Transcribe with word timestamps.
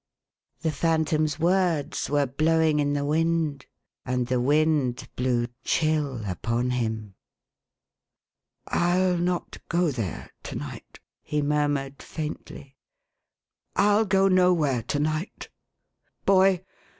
The 0.61 0.71
Phantom's 0.71 1.37
words 1.39 2.09
were 2.09 2.25
blowing 2.25 2.79
in 2.79 2.93
the 2.93 3.05
wind, 3.05 3.67
and 4.03 4.25
the 4.25 4.41
wind 4.41 5.07
blew 5.15 5.45
chill 5.63 6.23
upon 6.25 6.71
him." 6.71 7.13
Til 8.73 9.19
not 9.19 9.59
go 9.69 9.91
there, 9.91 10.31
to 10.41 10.55
night," 10.55 10.99
he 11.21 11.43
murmured 11.43 12.01
faintly." 12.01 12.77
Til 13.77 14.05
go 14.05 14.27
nowhere 14.27 14.81
to 14.81 14.97
night. 14.97 15.49
Boy 16.25 16.65